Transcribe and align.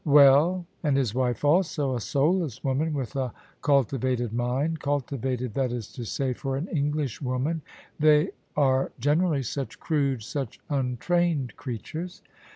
""Well: 0.19 0.65
and 0.81 0.97
his 0.97 1.13
wife 1.13 1.45
also: 1.45 1.93
a 1.93 2.01
soulless 2.01 2.63
woman 2.63 2.95
with 2.95 3.15
a 3.15 3.31
culti 3.61 3.99
vated 3.99 4.33
mind— 4.33 4.79
cultivated, 4.79 5.53
that 5.53 5.71
is 5.71 5.91
to 5.93 6.05
say, 6.05 6.33
for 6.33 6.57
an 6.57 6.67
English 6.69 7.21
woman. 7.21 7.61
They 7.99 8.31
are 8.57 8.91
generally 8.99 9.43
such 9.43 9.79
crude, 9.79 10.23
such 10.23 10.59
untrained 10.71 11.55
creatures." 11.55 12.23